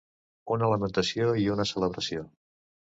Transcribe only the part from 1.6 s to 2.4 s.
celebració.